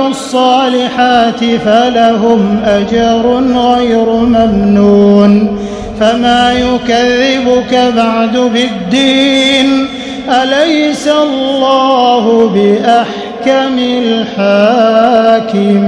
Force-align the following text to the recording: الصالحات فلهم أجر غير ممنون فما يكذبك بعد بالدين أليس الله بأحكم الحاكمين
الصالحات 0.00 1.44
فلهم 1.44 2.60
أجر 2.64 3.42
غير 3.54 4.06
ممنون 4.06 5.58
فما 6.00 6.52
يكذبك 6.52 7.92
بعد 7.96 8.36
بالدين 8.36 9.86
أليس 10.28 11.08
الله 11.08 12.50
بأحكم 12.54 13.78
الحاكمين 13.78 15.87